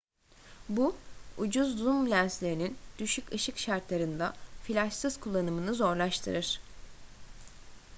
[0.69, 0.95] bu
[1.37, 6.61] ucuz zoom lenslerinin düşük ışık şartlarında flaşsız kullanımını zorlaştırır